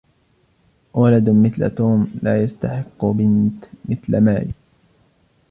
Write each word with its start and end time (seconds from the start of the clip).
ولد 0.93 1.29
مثل 1.29 1.69
توم 1.75 2.11
لا 2.21 2.43
يستحق 2.43 3.05
بنت 3.05 3.65
مثل 3.85 4.19
ماري. 4.21 4.51